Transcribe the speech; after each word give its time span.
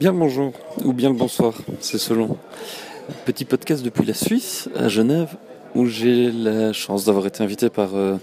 Bien 0.00 0.10
le 0.10 0.18
bonjour 0.18 0.52
ou 0.84 0.92
bien 0.92 1.08
le 1.08 1.14
bonsoir, 1.14 1.54
c'est 1.78 1.98
selon. 1.98 2.36
Petit 3.26 3.44
podcast 3.44 3.84
depuis 3.84 4.04
la 4.04 4.12
Suisse, 4.12 4.68
à 4.74 4.88
Genève, 4.88 5.36
où 5.76 5.86
j'ai 5.86 6.32
la 6.32 6.72
chance 6.72 7.04
d'avoir 7.04 7.26
été 7.26 7.44
invité 7.44 7.70
par 7.70 7.94
euh, 7.94 8.16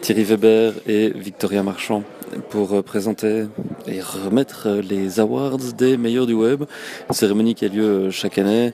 Thierry 0.00 0.24
Weber 0.24 0.72
et 0.86 1.10
Victoria 1.10 1.62
Marchand 1.62 2.02
pour 2.48 2.72
euh, 2.72 2.80
présenter 2.80 3.44
et 3.86 4.00
remettre 4.00 4.68
euh, 4.68 4.80
les 4.80 5.20
awards 5.20 5.58
des 5.76 5.98
meilleurs 5.98 6.26
du 6.26 6.32
web, 6.32 6.64
cérémonie 7.10 7.54
qui 7.54 7.66
a 7.66 7.68
lieu 7.68 8.10
chaque 8.10 8.38
année, 8.38 8.72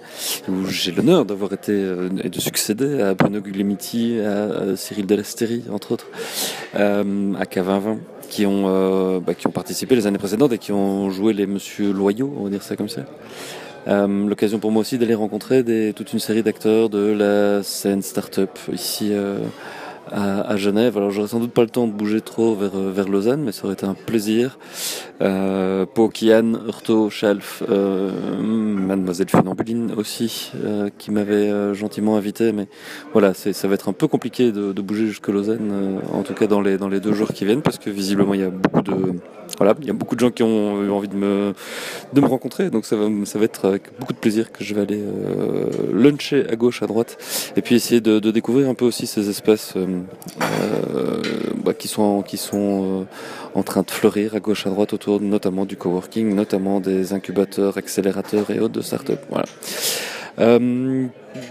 où 0.48 0.66
j'ai 0.66 0.92
l'honneur 0.92 1.24
d'avoir 1.24 1.52
été 1.54 1.72
et 2.22 2.28
de 2.28 2.40
succéder 2.40 3.02
à 3.02 3.14
Bruno 3.14 3.40
Guglielmiti, 3.40 4.20
à 4.20 4.76
Cyril 4.76 5.06
Delasteri, 5.06 5.64
entre 5.72 5.90
autres, 5.90 6.06
à 6.74 7.02
K2020 7.02 7.98
qui 8.34 8.46
ont, 8.46 9.20
bah, 9.20 9.34
qui 9.34 9.46
ont 9.46 9.52
participé 9.52 9.94
les 9.94 10.06
années 10.08 10.18
précédentes 10.18 10.52
et 10.52 10.58
qui 10.58 10.72
ont 10.72 11.08
joué 11.10 11.32
les 11.32 11.46
Monsieur 11.46 11.92
Loyaux, 11.92 12.34
on 12.36 12.44
va 12.44 12.50
dire 12.50 12.64
ça 12.64 12.74
comme 12.74 12.88
ça. 12.88 13.02
Euh, 13.86 14.26
L'occasion 14.26 14.58
pour 14.58 14.72
moi 14.72 14.80
aussi 14.80 14.98
d'aller 14.98 15.14
rencontrer 15.14 15.62
toute 15.94 16.12
une 16.12 16.18
série 16.18 16.42
d'acteurs 16.42 16.88
de 16.88 17.12
la 17.12 17.62
scène 17.62 18.02
start-up 18.02 18.58
ici 18.72 19.10
euh, 19.12 19.38
à, 20.10 20.40
à, 20.42 20.56
Genève. 20.56 20.96
Alors 20.96 21.10
j'aurais 21.10 21.28
sans 21.28 21.40
doute 21.40 21.52
pas 21.52 21.62
le 21.62 21.70
temps 21.70 21.86
de 21.86 21.92
bouger 21.92 22.20
trop 22.20 22.54
vers, 22.54 22.70
vers 22.70 23.08
Lausanne, 23.08 23.42
mais 23.42 23.52
ça 23.52 23.64
aurait 23.64 23.74
été 23.74 23.86
un 23.86 23.94
plaisir. 23.94 24.58
Euh, 25.22 25.86
Kian, 26.12 26.52
Urto, 26.66 27.10
Schalf, 27.10 27.62
euh, 27.68 28.10
Mademoiselle 28.40 29.28
Funambuline 29.28 29.92
aussi, 29.96 30.52
euh, 30.64 30.90
qui 30.98 31.10
m'avait 31.10 31.50
euh, 31.50 31.74
gentiment 31.74 32.16
invité. 32.16 32.52
Mais 32.52 32.68
voilà, 33.12 33.34
ça 33.34 33.68
va 33.68 33.74
être 33.74 33.88
un 33.88 33.92
peu 33.92 34.08
compliqué 34.08 34.52
de, 34.52 34.72
de 34.72 34.82
bouger 34.82 35.06
jusque 35.06 35.28
Lausanne, 35.28 35.70
euh, 35.70 35.98
en 36.12 36.22
tout 36.22 36.34
cas 36.34 36.46
dans 36.46 36.60
les, 36.60 36.78
dans 36.78 36.88
les 36.88 37.00
deux 37.00 37.12
jours 37.12 37.28
qui 37.32 37.44
viennent, 37.44 37.62
parce 37.62 37.78
que 37.78 37.90
visiblement 37.90 38.34
il 38.34 38.40
y 38.40 38.44
a 38.44 38.50
beaucoup 38.50 38.73
voilà, 39.58 39.74
il 39.80 39.86
y 39.86 39.90
a 39.90 39.92
beaucoup 39.92 40.14
de 40.14 40.20
gens 40.20 40.30
qui 40.30 40.42
ont 40.42 40.82
eu 40.82 40.90
envie 40.90 41.08
de 41.08 41.16
me, 41.16 41.54
de 42.12 42.20
me 42.20 42.26
rencontrer, 42.26 42.70
donc 42.70 42.84
ça 42.84 42.96
va, 42.96 43.06
ça 43.24 43.38
va 43.38 43.44
être 43.44 43.68
avec 43.68 43.82
beaucoup 43.98 44.12
de 44.12 44.18
plaisir 44.18 44.50
que 44.52 44.64
je 44.64 44.74
vais 44.74 44.82
aller 44.82 45.00
euh, 45.00 45.66
luncher 45.92 46.46
à 46.50 46.56
gauche, 46.56 46.82
à 46.82 46.86
droite, 46.86 47.16
et 47.56 47.62
puis 47.62 47.74
essayer 47.74 48.00
de, 48.00 48.18
découvrir 48.30 48.68
un 48.68 48.74
peu 48.74 48.84
aussi 48.84 49.06
ces 49.06 49.28
espaces 49.28 49.74
euh, 49.76 50.00
euh, 50.42 51.22
bah, 51.64 51.74
qui 51.74 51.88
sont, 51.88 52.22
qui 52.22 52.36
sont 52.36 53.06
en 53.54 53.62
train 53.62 53.82
de 53.82 53.90
fleurir 53.90 54.34
à 54.34 54.40
gauche, 54.40 54.66
à 54.66 54.70
droite, 54.70 54.92
autour 54.92 55.20
notamment 55.20 55.66
du 55.66 55.76
coworking, 55.76 56.34
notamment 56.34 56.80
des 56.80 57.12
incubateurs, 57.12 57.78
accélérateurs 57.78 58.50
et 58.50 58.58
autres 58.58 58.74
de 58.74 58.82
start-up. 58.82 59.20
Voilà. 59.30 59.46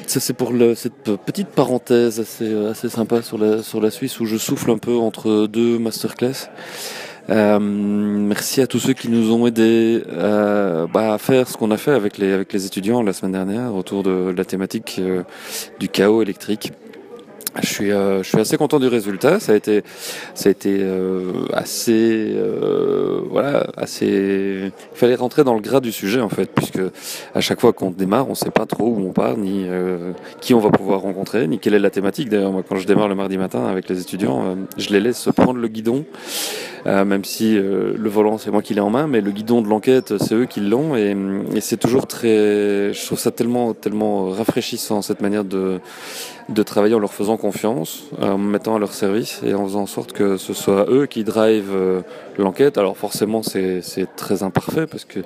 Ça 0.08 0.20
c'est 0.20 0.34
pour 0.34 0.52
cette 0.75 1.16
petite 1.25 1.47
parenthèse 1.47 2.20
assez, 2.20 2.53
assez 2.68 2.90
sympa 2.90 3.22
sur 3.22 3.38
la, 3.38 3.64
sur 3.64 3.80
la 3.80 3.92
Suisse 3.92 4.20
où 4.20 4.25
je 4.25 4.36
souffle 4.36 4.72
un 4.72 4.78
peu 4.78 4.95
entre 4.97 5.47
deux 5.47 5.80
masterclass. 5.80 6.50
Euh, 7.30 7.58
merci 7.60 8.62
à 8.62 8.68
tous 8.68 8.80
ceux 8.80 8.94
qui 8.94 9.10
nous 9.10 9.32
ont 9.32 9.48
aidés 9.48 10.04
euh, 10.12 10.88
bah, 10.88 11.14
à 11.14 11.18
faire 11.18 11.48
ce 11.48 11.56
qu'on 11.56 11.72
a 11.72 11.78
fait 11.78 11.92
avec 11.92 12.18
les, 12.18 12.34
avec 12.34 12.52
les 12.52 12.66
étudiants 12.66 13.02
la 13.02 13.14
semaine 13.14 13.32
dernière 13.32 13.74
autour 13.76 14.04
de 14.04 14.34
la 14.36 14.44
thématique 14.44 14.98
euh, 15.00 15.24
du 15.80 15.88
chaos 15.88 16.22
électrique. 16.22 16.74
Je 17.62 17.68
suis, 17.68 17.92
euh, 17.92 18.24
je 18.24 18.30
suis 18.30 18.40
assez 18.40 18.58
content 18.58 18.80
du 18.80 18.88
résultat. 18.88 19.40
Ça 19.40 19.52
a 19.52 19.56
été, 19.56 19.84
ça 20.34 20.50
a 20.50 20.52
été 20.52 20.84
assez, 21.54 22.36
voilà, 23.30 23.68
assez. 23.78 24.72
Il 24.96 24.98
fallait 24.98 25.14
rentrer 25.14 25.44
dans 25.44 25.54
le 25.54 25.62
gras 25.62 25.80
du 25.80 25.92
sujet 25.92 26.20
en 26.20 26.30
fait, 26.30 26.48
puisque 26.48 26.82
à 27.36 27.42
chaque 27.42 27.62
fois 27.62 27.72
qu'on 27.72 27.92
démarre, 27.92 28.28
on 28.28 28.34
sait 28.34 28.50
pas 28.50 28.66
trop 28.66 28.88
où 28.88 29.08
on 29.08 29.12
part, 29.12 29.38
ni 29.38 29.68
qui 30.42 30.56
on 30.56 30.60
va 30.60 30.72
pouvoir 30.72 31.02
rencontrer, 31.02 31.48
ni 31.48 31.60
quelle 31.60 31.76
est 31.76 31.80
la 31.80 31.92
thématique. 31.92 32.28
D'ailleurs, 32.28 32.52
moi, 32.52 32.64
quand 32.68 32.78
je 32.78 32.88
démarre 32.88 33.08
le 33.08 33.14
mardi 33.14 33.38
matin 33.38 33.68
avec 33.68 33.88
les 33.88 34.02
étudiants, 34.02 34.58
je 34.80 34.90
les 34.90 35.00
laisse 35.00 35.30
prendre 35.36 35.60
le 35.60 35.68
guidon, 35.68 36.06
même 36.86 37.23
si 37.23 37.53
le 37.56 38.09
volant 38.09 38.38
c'est 38.38 38.52
moi 38.52 38.62
qui 38.62 38.73
l'ai 38.73 38.81
en 38.81 38.89
main, 38.89 39.08
mais 39.08 39.22
le 39.22 39.31
guidon 39.31 39.62
de 39.62 39.67
l'enquête 39.67 40.17
c'est 40.17 40.36
eux 40.36 40.45
qui 40.45 40.59
l'ont, 40.59 40.95
et, 40.95 41.16
et 41.56 41.62
c'est 41.62 41.78
toujours 41.78 42.08
très. 42.08 42.94
Je 42.94 43.06
trouve 43.06 43.20
ça 43.20 43.31
tellement, 43.31 43.73
tellement 43.73 44.30
rafraîchissant 44.30 45.02
cette 45.02 45.22
manière 45.22 45.45
de 45.45 45.80
de 46.50 46.64
travailler 46.64 46.95
en 46.95 47.00
leur 47.00 47.14
faisant 47.14 47.38
confiance, 47.38 48.03
en 48.22 48.38
me 48.38 48.52
mettant 48.52 48.75
à 48.75 48.80
leur 48.80 48.94
service 48.94 49.41
et 49.46 49.53
en 49.53 49.66
faisant 49.66 49.81
en 49.81 49.85
sorte 49.85 50.12
que 50.12 50.38
ce 50.38 50.53
soit 50.53 50.85
eux 50.90 51.06
qui 51.06 51.24
drivent 51.24 51.74
euh, 51.74 52.02
l'enquête. 52.38 52.78
Alors 52.78 52.97
forcément 52.97 53.44
c'est 53.44 53.81
très 54.16 54.44
imparfait 54.44 54.88
parce 54.88 55.06
que 55.06 55.19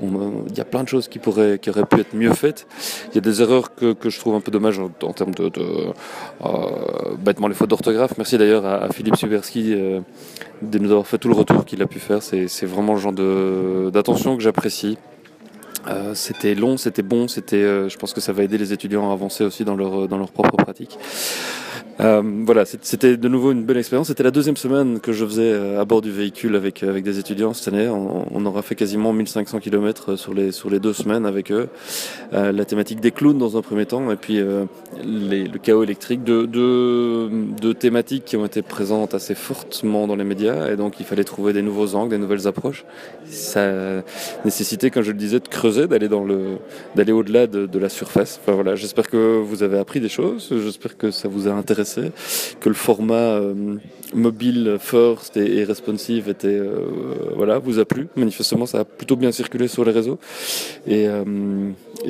il 0.00 0.56
y 0.56 0.60
a 0.60 0.64
plein 0.64 0.82
de 0.82 0.88
choses 0.88 1.08
qui 1.08 1.18
pourraient 1.18 1.58
qui 1.58 1.70
auraient 1.70 1.84
pu 1.84 2.00
être 2.00 2.14
mieux 2.14 2.32
faites. 2.32 2.66
Il 3.10 3.14
y 3.16 3.18
a 3.18 3.20
des 3.20 3.42
erreurs 3.42 3.74
que, 3.74 3.92
que 3.92 4.10
je 4.10 4.18
trouve 4.18 4.34
un 4.34 4.40
peu 4.40 4.50
dommages 4.50 4.78
en, 4.78 5.12
termes 5.12 5.34
de, 5.34 5.48
de 5.48 5.62
euh, 6.44 6.48
bêtement 7.18 7.48
les 7.48 7.54
fautes 7.54 7.70
d'orthographe. 7.70 8.12
Merci 8.16 8.38
d'ailleurs 8.38 8.64
à, 8.64 8.84
à, 8.84 8.88
Philippe 8.92 9.16
Suberski 9.16 9.74
euh, 9.74 10.00
de 10.62 10.78
nous 10.78 10.90
avoir 10.90 11.06
fait 11.06 11.18
tout 11.18 11.28
le 11.28 11.34
retour 11.34 11.64
qu'il 11.64 11.82
a 11.82 11.86
pu 11.86 11.98
faire. 11.98 12.22
C'est 12.22 12.66
vraiment 12.66 12.94
le 12.94 13.00
genre 13.00 13.12
d'attention 13.92 14.36
que 14.36 14.42
j'apprécie. 14.42 14.96
Euh, 15.88 16.14
c'était 16.14 16.54
long, 16.54 16.76
c'était 16.76 17.02
bon, 17.02 17.28
c'était. 17.28 17.56
Euh, 17.56 17.88
je 17.88 17.96
pense 17.96 18.12
que 18.12 18.20
ça 18.20 18.32
va 18.32 18.44
aider 18.44 18.58
les 18.58 18.72
étudiants 18.72 19.10
à 19.10 19.12
avancer 19.12 19.44
aussi 19.44 19.64
dans 19.64 19.74
leur 19.74 20.06
dans 20.06 20.18
leur 20.18 20.30
propre 20.30 20.56
pratique. 20.56 20.96
Euh, 22.02 22.22
voilà, 22.44 22.64
c'était 22.64 23.16
de 23.16 23.28
nouveau 23.28 23.52
une 23.52 23.64
belle 23.64 23.76
expérience. 23.76 24.08
C'était 24.08 24.22
la 24.24 24.32
deuxième 24.32 24.56
semaine 24.56 24.98
que 24.98 25.12
je 25.12 25.24
faisais 25.24 25.52
euh, 25.52 25.80
à 25.80 25.84
bord 25.84 26.00
du 26.00 26.10
véhicule 26.10 26.56
avec 26.56 26.82
avec 26.82 27.04
des 27.04 27.18
étudiants 27.18 27.52
cette 27.52 27.72
année. 27.72 27.88
On, 27.88 28.44
aura 28.44 28.62
fait 28.62 28.74
quasiment 28.74 29.12
1500 29.12 29.60
km 29.60 30.16
sur 30.16 30.34
les 30.34 30.50
sur 30.50 30.68
les 30.68 30.80
deux 30.80 30.92
semaines 30.92 31.26
avec 31.26 31.52
eux. 31.52 31.68
Euh, 32.32 32.50
la 32.50 32.64
thématique 32.64 33.00
des 33.00 33.12
clowns 33.12 33.38
dans 33.38 33.56
un 33.56 33.62
premier 33.62 33.86
temps, 33.86 34.10
et 34.10 34.16
puis 34.16 34.38
le 34.40 35.58
chaos 35.58 35.84
électrique, 35.84 36.24
deux, 36.24 37.30
thématiques 37.78 38.24
qui 38.24 38.36
ont 38.36 38.44
été 38.44 38.62
présentes 38.62 39.14
assez 39.14 39.36
fortement 39.36 40.08
dans 40.08 40.16
les 40.16 40.24
médias, 40.24 40.70
et 40.70 40.76
donc 40.76 40.98
il 40.98 41.06
fallait 41.06 41.24
trouver 41.24 41.52
des 41.52 41.62
nouveaux 41.62 41.94
angles, 41.94 42.10
des 42.10 42.18
nouvelles 42.18 42.48
approches. 42.48 42.84
Ça 43.26 44.02
nécessitait, 44.44 44.90
comme 44.90 45.04
je 45.04 45.12
le 45.12 45.18
disais, 45.18 45.38
de 45.38 45.48
creuser, 45.48 45.86
d'aller 45.86 46.08
dans 46.08 46.24
le 46.24 46.58
d'aller 46.96 47.12
au-delà 47.12 47.46
de, 47.46 47.78
la 47.78 47.88
surface. 47.88 48.40
Voilà, 48.46 48.74
j'espère 48.74 49.08
que 49.08 49.38
vous 49.38 49.62
avez 49.62 49.78
appris 49.78 50.00
des 50.00 50.08
choses. 50.08 50.48
J'espère 50.50 50.96
que 50.96 51.10
ça 51.10 51.28
vous 51.28 51.48
a 51.48 51.52
intéressé 51.52 51.91
que 52.60 52.68
le 52.68 52.74
format 52.74 53.14
euh, 53.14 53.76
mobile 54.14 54.76
first 54.78 55.36
et, 55.36 55.64
responsive 55.64 56.28
était 56.28 56.48
euh, 56.48 56.86
voilà 57.36 57.58
vous 57.58 57.78
a 57.78 57.84
plu. 57.84 58.08
Manifestement, 58.16 58.66
ça 58.66 58.80
a 58.80 58.84
plutôt 58.84 59.16
bien 59.16 59.32
circulé 59.32 59.68
sur 59.68 59.84
les 59.84 59.92
réseaux 59.92 60.18
et, 60.86 61.06
euh, 61.08 61.24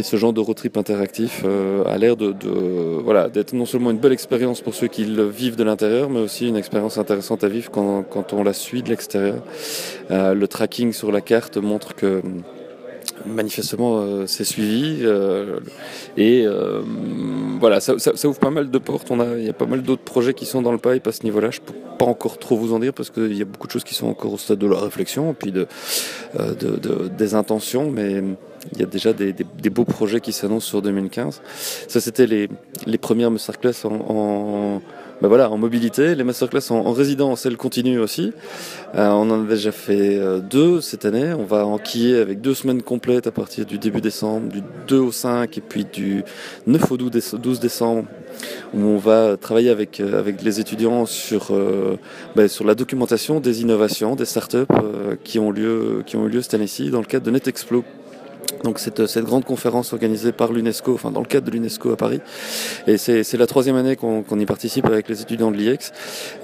ce 0.03 0.17
genre 0.17 0.33
de 0.33 0.41
road 0.41 0.57
trip 0.57 0.77
interactif 0.79 1.45
a 1.45 1.99
l'air 1.99 2.17
de, 2.17 2.35
voilà 3.05 3.29
d'être 3.29 3.53
non 3.53 3.67
seulement 3.67 3.91
une 3.91 3.99
belle 3.99 4.13
expérience 4.13 4.63
pour 4.63 4.75
ceux 4.75 4.87
qui 4.87 5.05
le 5.05 5.29
vivent 5.29 5.57
de 5.57 5.65
l'intérieur, 5.65 6.09
mais 6.09 6.21
aussi 6.21 6.49
une 6.49 6.57
expérience 6.57 6.97
intéressante 6.97 7.45
à 7.45 7.49
vivre 7.49 7.71
quand, 7.71 8.03
quand 8.03 8.33
on 8.33 8.43
la 8.43 8.55
suit 8.55 8.83
de 8.83 8.89
l'extérieur. 8.89 9.43
Le 10.09 10.47
tracking 10.47 10.93
sur 10.93 11.13
la 11.13 11.21
carte 11.21 11.59
montre 11.59 11.95
que 11.95 12.23
manifestement 13.27 14.01
euh, 14.01 14.27
c'est 14.27 14.45
suivi 14.45 15.01
euh, 15.03 15.61
et 16.17 16.45
euh, 16.45 16.83
voilà 17.61 17.81
ça, 17.81 17.95
ça, 17.99 18.29
ouvre 18.29 18.39
pas 18.39 18.51
mal 18.51 18.71
de 18.71 18.79
portes. 18.79 19.11
On 19.11 19.21
a 19.21 19.37
il 19.39 19.45
y 19.45 19.49
a 19.49 19.53
pas 19.53 19.67
mal 19.67 19.83
d'autres 19.83 20.03
projets 20.03 20.35
qui 20.35 20.47
sont 20.47 20.63
dans 20.63 20.73
le 20.73 20.79
pipe 20.79 21.07
à 21.07 21.13
ce 21.13 21.23
niveau 21.25 21.41
là 21.41 21.51
je 21.51 21.61
peux 21.61 21.75
pas 21.99 22.07
encore 22.07 22.39
trop 22.39 22.57
vous 22.57 22.73
en 22.73 22.79
dire 22.79 22.93
parce 22.93 23.11
qu'il 23.11 23.37
y 23.37 23.43
a 23.43 23.45
beaucoup 23.45 23.67
de 23.67 23.73
choses 23.73 23.85
qui 23.85 23.95
sont 23.95 24.09
encore 24.09 24.33
au 24.33 24.39
stade 24.39 24.59
de 24.59 24.67
la 24.67 24.79
réflexion 24.79 25.31
et 25.31 25.35
puis 25.35 25.53
de, 25.53 25.67
de, 26.39 26.77
de 26.77 27.09
des 27.09 27.35
intentions 27.35 27.91
mais 27.91 28.23
il 28.73 28.81
y 28.81 28.83
a 28.83 28.87
déjà 28.87 29.13
des, 29.13 29.33
des, 29.33 29.47
des 29.61 29.71
beaux 29.71 29.85
projets 29.85 30.21
qui 30.21 30.33
s'annoncent 30.33 30.69
sur 30.69 30.83
2015 30.83 31.43
ça 31.89 32.01
c'était 32.01 32.27
les, 32.27 32.49
les 32.87 32.99
premières 32.99 33.31
masterclass 33.31 33.85
en, 33.85 33.95
en 34.09 34.83
ben 35.23 35.29
voilà, 35.29 35.53
en 35.53 35.57
mobilité, 35.57 36.17
les 36.17 36.25
masterclass 36.25 36.73
en, 36.73 36.79
en 36.79 36.93
résidence, 36.93 37.47
elles 37.47 37.57
continuent 37.57 38.01
aussi. 38.01 38.33
Euh, 38.97 39.09
on 39.11 39.31
en 39.31 39.45
a 39.45 39.49
déjà 39.49 39.71
fait 39.71 40.17
euh, 40.19 40.41
deux 40.41 40.81
cette 40.81 41.05
année. 41.05 41.33
On 41.33 41.45
va 41.45 41.65
enquiller 41.65 42.19
avec 42.19 42.41
deux 42.41 42.55
semaines 42.55 42.83
complètes 42.83 43.29
à 43.29 43.31
partir 43.31 43.65
du 43.65 43.79
début 43.79 44.01
décembre, 44.01 44.49
du 44.49 44.65
2 44.89 44.99
au 44.99 45.13
5 45.13 45.57
et 45.57 45.61
puis 45.61 45.85
du 45.85 46.25
9 46.67 46.91
au 46.91 46.97
12 46.97 47.61
décembre, 47.61 48.09
où 48.75 48.81
on 48.81 48.99
va 48.99 49.37
travailler 49.37 49.71
avec, 49.71 50.01
euh, 50.01 50.19
avec 50.19 50.43
les 50.43 50.59
étudiants 50.59 51.07
sur, 51.07 51.53
euh, 51.53 51.99
ben, 52.35 52.49
sur 52.49 52.65
la 52.65 52.75
documentation 52.75 53.39
des 53.39 53.63
innovations, 53.63 54.17
des 54.17 54.25
startups 54.25 54.57
euh, 54.73 55.15
qui, 55.23 55.39
ont 55.39 55.53
lieu, 55.53 56.03
qui 56.05 56.17
ont 56.17 56.27
eu 56.27 56.31
lieu 56.31 56.43
cette 56.43 56.55
année-ci 56.55 56.91
dans 56.91 56.99
le 56.99 57.07
cadre 57.07 57.27
de 57.27 57.31
NetExplo 57.31 57.85
donc 58.65 58.79
cette, 58.79 59.07
cette, 59.07 59.25
grande 59.25 59.45
conférence 59.45 59.93
organisée 59.93 60.33
par 60.33 60.53
l'UNESCO, 60.53 60.95
enfin 60.95 61.11
dans 61.11 61.21
le 61.21 61.27
cadre 61.27 61.47
de 61.47 61.51
l'UNESCO 61.53 61.93
à 61.93 61.97
Paris, 61.97 62.21
et 62.87 62.97
c'est 62.97 63.37
la 63.37 63.47
troisième 63.47 63.77
année 63.77 63.97
qu'on 63.97 64.23
qu 64.23 64.39
y 64.39 64.47
participe 64.47 64.87
avec 64.87 65.09
les 65.09 65.23
étudiants 65.23 65.51
de 65.51 65.57
l'IEX. 65.57 65.93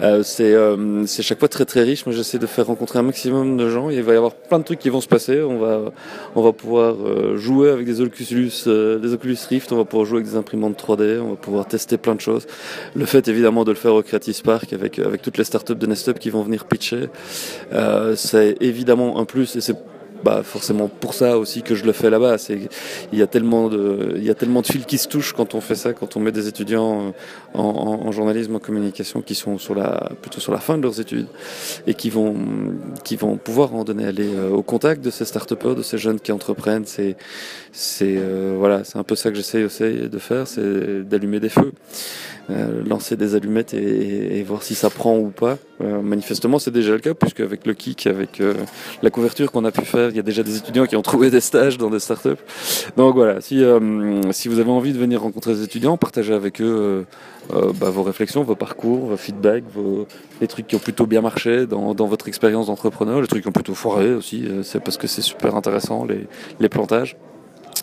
Euh, 0.01 0.23
c'est 0.23 0.55
euh, 0.55 1.07
chaque 1.07 1.39
fois 1.39 1.49
très 1.49 1.65
très 1.65 1.83
riche. 1.83 2.07
Moi, 2.07 2.15
j'essaie 2.15 2.39
de 2.39 2.47
faire 2.47 2.67
rencontrer 2.67 2.99
un 2.99 3.03
maximum 3.03 3.57
de 3.57 3.69
gens. 3.69 3.91
Il 3.91 4.03
va 4.03 4.13
y 4.15 4.17
avoir 4.17 4.35
plein 4.35 4.59
de 4.59 4.65
trucs 4.65 4.79
qui 4.79 4.89
vont 4.89 5.01
se 5.01 5.09
passer. 5.09 5.43
On 5.43 5.59
va 5.59 5.93
on 6.35 6.43
va 6.43 6.53
pouvoir 6.53 6.97
euh, 7.01 7.37
jouer 7.37 7.71
avec 7.71 7.87
des 7.87 8.01
Oculus, 8.01 8.53
euh, 8.67 8.99
des 8.99 9.13
Oculus 9.13 9.39
Rift. 9.49 9.73
On 9.73 9.77
va 9.77 9.85
pouvoir 9.85 10.07
jouer 10.07 10.19
avec 10.19 10.31
des 10.31 10.37
imprimantes 10.37 10.81
3D. 10.81 11.21
On 11.21 11.31
va 11.31 11.37
pouvoir 11.37 11.67
tester 11.67 11.99
plein 11.99 12.15
de 12.15 12.21
choses. 12.21 12.47
Le 12.95 13.05
fait 13.07 13.29
évidemment 13.29 13.65
de 13.65 13.71
le 13.71 13.77
faire 13.77 13.95
au 13.95 14.03
Creative 14.03 14.35
Spark 14.35 14.73
avec 14.73 14.99
avec 14.99 15.23
toutes 15.23 15.39
les 15.39 15.45
startups 15.45 15.75
de 15.75 15.87
Nestup 15.87 16.19
qui 16.19 16.31
vont 16.31 16.43
venir 16.43 16.65
pitcher, 16.65 17.09
euh, 17.73 18.15
c'est 18.17 18.57
évidemment 18.61 19.19
un 19.19 19.25
plus 19.25 19.57
et 19.57 19.61
c'est 19.61 19.77
bah, 20.23 20.43
forcément 20.43 20.89
pour 20.89 21.15
ça 21.15 21.39
aussi 21.39 21.63
que 21.63 21.75
je 21.75 21.85
le 21.85 21.93
fais 21.93 22.11
là-bas. 22.11 22.37
Il 23.13 23.19
y 23.19 23.23
a 23.23 23.27
tellement 23.27 23.69
de, 23.69 24.15
il 24.17 24.25
y 24.25 24.31
a 24.31 24.35
tellement 24.35 24.63
de 24.63 24.67
fils 24.67 24.85
qui 24.87 24.99
se 24.99 25.09
touchent 25.09 25.33
quand 25.33 25.55
on 25.55 25.61
fait 25.61 25.75
ça, 25.75 25.93
quand 25.93 26.17
on 26.17 26.21
met 26.21 26.33
des 26.33 26.49
étudiants 26.49 27.15
en, 27.55 27.63
en, 27.63 28.13
journalisme, 28.13 28.57
en 28.57 28.59
communication, 28.59 29.23
qui 29.23 29.35
sont 29.35 29.59
sur 29.59 29.75
la, 29.75 30.11
plutôt 30.21 30.41
sur 30.41 30.53
la 30.53 30.59
fin 30.59 30.77
de 30.77 30.83
leurs 30.83 31.01
études 31.01 31.27
et 31.87 31.95
qui 31.95 32.11
vont, 32.11 32.35
qui 33.05 33.17
vont 33.17 33.37
pouvoir 33.37 33.75
en 33.75 33.85
donner 33.85 34.05
aller 34.05 34.35
euh, 34.35 34.51
au 34.51 34.63
contact 34.63 35.05
de 35.05 35.11
ces 35.11 35.25
start 35.25 35.49
de 35.49 35.83
ces 35.83 35.99
jeunes 35.99 36.21
qui 36.21 36.33
entreprennent. 36.33 36.87
C'est, 36.87 37.17
c'est, 37.73 38.17
euh, 38.19 38.57
voilà, 38.59 38.85
c'est 38.85 38.99
un 38.99 39.05
peu 39.05 39.15
ça 39.15 39.31
que 39.31 39.37
j'essaye 39.37 39.65
aussi 39.65 39.83
de 39.83 40.19
faire, 40.19 40.47
c'est 40.47 41.09
d'allumer 41.09 41.41
des 41.41 41.49
feux. 41.49 41.73
Euh, 42.51 42.83
lancer 42.83 43.15
des 43.15 43.35
allumettes 43.35 43.75
et, 43.75 44.43
voir 44.43 44.63
si 44.63 44.75
ça 44.75 44.89
prend 44.89 45.19
ou 45.19 45.29
pas. 45.29 45.59
Euh, 45.83 46.01
manifestement, 46.01 46.59
c'est 46.59 46.71
déjà 46.71 46.93
le 46.93 46.99
cas, 46.99 47.13
puisque 47.13 47.41
avec 47.41 47.67
le 47.67 47.75
kick, 47.75 48.07
avec 48.07 48.41
euh, 48.41 48.55
la 49.03 49.11
couverture 49.11 49.53
qu'on 49.53 49.67
a 49.67 49.71
pu 49.71 49.83
faire, 49.83 50.08
il 50.11 50.17
y 50.17 50.21
a 50.21 50.23
déjà 50.23 50.43
des 50.43 50.57
étudiants 50.57 50.87
qui 50.87 50.97
ont 50.97 51.03
trouvé 51.03 51.31
des 51.31 51.41
stages 51.41 51.79
dans 51.79 51.91
des 51.91 52.01
startups. 52.01 52.43
Donc 52.97 53.15
voilà, 53.15 53.41
si, 53.41 53.63
si 54.33 54.49
vous 54.49 54.59
avez 54.59 54.71
envie 54.71 54.93
de 54.93 54.99
venir 54.99 55.23
rencontrer 55.23 55.55
des 55.55 55.63
étudiants, 55.63 55.97
partagez 55.97 56.35
avec 56.35 56.61
eux 56.61 57.07
bah, 57.51 57.91
vos 57.91 58.03
réflexions, 58.03 58.43
vos 58.43 58.55
parcours, 58.55 59.07
vos 59.07 59.17
feedbacks, 59.17 59.65
vos, 59.75 60.07
les 60.41 60.47
trucs 60.47 60.67
qui 60.67 60.77
ont 60.77 60.81
plutôt 60.81 61.07
bien 61.07 61.21
marché 61.21 61.67
dans, 61.67 61.95
votre 61.95 62.29
expérience 62.29 62.67
d'entrepreneur, 62.67 63.21
les 63.21 63.27
trucs 63.27 63.43
qui 63.43 63.49
ont 63.49 63.53
plutôt 63.53 63.75
foiré 63.75 64.15
aussi, 64.15 64.49
c'est 64.63 64.83
parce 64.83 64.97
que 64.97 65.07
c'est 65.07 65.23
super 65.23 65.55
intéressant, 65.57 66.07
les, 66.59 66.69
plantages. 66.69 67.17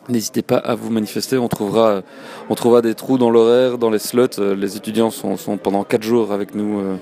N'hésitez 0.08 0.44
pas 0.44 0.58
à 0.58 0.76
vous 0.76 0.92
manifester, 0.92 1.38
on 1.38 1.48
trouvera, 1.48 2.04
on 2.50 2.56
trouvera 2.56 2.84
des 2.84 2.94
trous 2.94 3.18
dans 3.18 3.32
l'horaire, 3.32 3.80
dans 3.80 3.90
les 3.90 3.98
slots. 3.98 4.40
Euh, 4.40 4.56
les 4.56 4.78
étudiants 4.78 5.10
sont, 5.10 5.58
pendant 5.58 5.84
4 5.84 6.04
jours 6.04 6.32
avec 6.32 6.54
nous, 6.54 6.80
euh, 6.80 6.96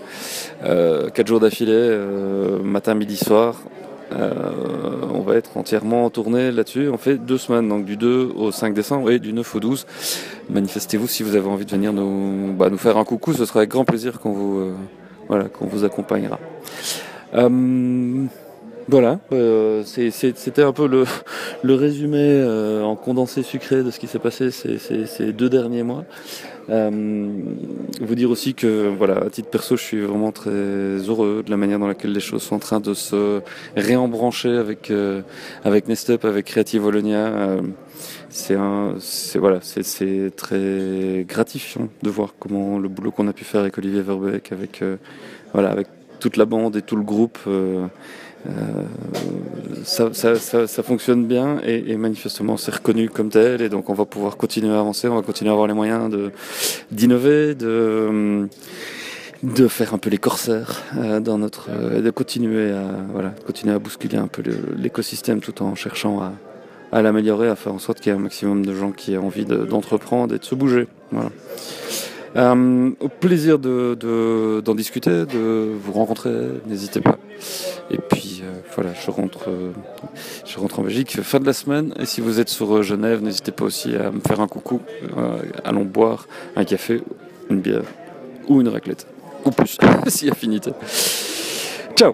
euh, 0.63 1.09
4 1.09 1.27
jours 1.27 1.41
d'affilée, 1.41 1.73
euh, 1.73 2.63
matin, 2.63 2.93
midi, 2.93 3.17
soir. 3.17 3.61
Euh, 4.13 4.31
on 5.13 5.21
va 5.21 5.35
être 5.35 5.57
entièrement 5.57 6.05
en 6.05 6.09
tournée 6.09 6.51
là-dessus. 6.51 6.89
On 6.89 6.97
fait 6.97 7.17
deux 7.17 7.37
semaines, 7.37 7.67
donc 7.67 7.85
du 7.85 7.97
2 7.97 8.31
au 8.35 8.51
5 8.51 8.73
décembre 8.73 9.11
et 9.11 9.19
du 9.19 9.33
9 9.33 9.55
au 9.55 9.59
12. 9.59 9.85
Manifestez-vous 10.49 11.07
si 11.07 11.23
vous 11.23 11.35
avez 11.35 11.47
envie 11.47 11.65
de 11.65 11.71
venir 11.71 11.93
nous, 11.93 12.53
bah, 12.53 12.69
nous 12.69 12.77
faire 12.77 12.97
un 12.97 13.05
coucou, 13.05 13.33
ce 13.33 13.45
sera 13.45 13.59
avec 13.59 13.69
grand 13.69 13.85
plaisir 13.85 14.19
qu'on 14.19 14.33
vous, 14.33 14.73
voilà, 15.27 15.45
qu'on 15.45 15.65
vous 15.65 15.83
accompagnera. 15.83 16.39
Voilà, 18.89 19.19
euh, 19.31 19.83
c'était 19.85 20.63
un 20.63 20.73
peu 20.73 20.87
le, 20.87 21.05
le 21.61 21.75
résumé 21.75 22.19
euh, 22.19 22.83
en 22.83 22.95
condensé 22.95 23.43
sucré 23.43 23.83
de 23.83 23.91
ce 23.91 23.99
qui 23.99 24.07
s'est 24.07 24.19
passé 24.19 24.51
ces, 24.51 24.77
ces, 24.77 25.05
ces, 25.05 25.33
deux 25.33 25.49
derniers 25.49 25.83
mois. 25.83 26.05
Euh, 26.69 27.31
vous 28.01 28.15
dire 28.15 28.29
aussi 28.31 28.53
que, 28.53 28.87
voilà, 28.87 29.17
à 29.17 29.29
titre 29.29 29.49
perso, 29.49 29.75
je 29.75 29.83
suis 29.83 30.01
vraiment 30.01 30.31
très 30.31 30.49
heureux 30.49 31.43
de 31.45 31.51
la 31.51 31.57
manière 31.57 31.79
dans 31.79 31.87
laquelle 31.87 32.13
les 32.13 32.19
choses 32.19 32.43
sont 32.43 32.55
en 32.55 32.59
train 32.59 32.79
de 32.79 32.93
se 32.93 33.41
réembrancher 33.75 34.55
avec 34.55 34.89
euh, 34.89 35.21
avec 35.63 35.87
Nestup, 35.87 36.25
avec 36.25 36.45
Creative 36.45 36.81
Volonia. 36.81 37.27
Euh, 37.27 37.61
c'est 38.29 38.55
un, 38.55 38.95
c'est 38.99 39.39
voilà, 39.39 39.59
c'est 39.61 40.35
très 40.35 41.25
gratifiant 41.27 41.89
de 42.01 42.09
voir 42.09 42.33
comment 42.39 42.79
le 42.79 42.89
boulot 42.89 43.11
qu'on 43.11 43.27
a 43.27 43.33
pu 43.33 43.43
faire 43.43 43.61
avec 43.61 43.77
Olivier 43.77 44.01
Verbeek, 44.01 44.51
avec 44.51 44.83
voilà, 45.53 45.69
avec 45.69 45.87
toute 46.23 46.37
la 46.37 46.45
bande 46.45 46.77
et 46.77 46.81
tout 46.81 46.95
le 46.95 47.03
groupe. 47.03 47.37
Euh, 47.45 47.85
ça, 49.83 50.13
ça, 50.13 50.83
fonctionne 50.83 51.25
bien 51.25 51.59
et, 51.65 51.95
manifestement 51.95 52.57
c'est 52.57 52.75
reconnu 52.75 53.09
comme 53.09 53.29
tel 53.29 53.61
et 53.61 53.69
donc 53.69 53.89
on 53.89 53.93
va 53.93 54.05
pouvoir 54.05 54.35
continuer 54.35 54.73
à 54.73 54.79
avancer, 54.79 55.07
on 55.07 55.15
va 55.15 55.21
continuer 55.21 55.49
à 55.49 55.53
avoir 55.53 55.67
les 55.67 55.73
moyens 55.73 56.09
de 56.09 56.31
d'innover, 56.91 57.55
de 57.55 58.47
de 59.43 59.67
faire 59.67 59.93
un 59.93 59.97
peu 59.97 60.09
les 60.09 60.17
corsaires 60.17 60.81
euh, 60.97 61.21
dans 61.21 61.37
notre 61.37 61.69
euh, 61.69 62.01
de 62.01 62.09
continuer 62.09 62.71
à 62.71 62.83
voilà 63.13 63.29
continuer 63.45 63.73
à 63.73 63.79
bousculer 63.79 64.17
un 64.17 64.27
peu 64.27 64.43
l'écosystème 64.77 65.39
tout 65.39 65.61
en 65.61 65.75
cherchant 65.75 66.21
à, 66.91 67.01
l'améliorer, 67.01 67.47
à 67.47 67.55
faire 67.55 67.73
en 67.73 67.79
sorte 67.79 68.01
qu'il 68.01 68.11
y 68.11 68.15
ait 68.15 68.17
un 68.17 68.21
maximum 68.21 68.65
de 68.65 68.73
gens 68.73 68.91
qui 68.91 69.13
aient 69.13 69.17
envie 69.29 69.45
d'entreprendre 69.45 70.35
et 70.35 70.39
de 70.39 70.45
se 70.45 70.53
bouger. 70.53 70.87
Voilà. 71.11 71.31
Euh, 72.35 72.91
au 72.99 73.09
plaisir 73.09 73.59
d'en 73.59 73.93
de, 73.93 74.61
d'en 74.63 74.75
discuter, 74.75 75.25
de 75.25 75.71
vous 75.79 75.91
rencontrer, 75.91 76.31
n'hésitez 76.65 77.01
pas. 77.01 77.17
Et 77.91 77.97
puis 77.97 78.41
euh, 78.43 78.59
voilà, 78.75 78.91
je 78.93 79.11
rentre, 79.11 79.49
euh, 79.49 79.71
je 80.45 80.57
rentre 80.57 80.79
en 80.79 80.83
Belgique 80.83 81.21
fin 81.21 81.39
de 81.39 81.45
la 81.45 81.53
semaine. 81.53 81.93
Et 81.99 82.05
si 82.05 82.21
vous 82.21 82.39
êtes 82.39 82.49
sur 82.49 82.81
Genève, 82.81 83.21
n'hésitez 83.21 83.51
pas 83.51 83.65
aussi 83.65 83.95
à 83.95 84.11
me 84.11 84.19
faire 84.19 84.39
un 84.39 84.47
coucou. 84.47 84.81
allons 85.63 85.85
boire 85.85 86.27
un 86.55 86.63
café, 86.63 87.01
une 87.49 87.61
bière 87.61 87.83
ou 88.47 88.61
une 88.61 88.67
raclette. 88.67 89.07
Ou 89.45 89.51
plus, 89.51 89.77
si 90.07 90.29
affinité. 90.29 90.71
Ciao 91.95 92.13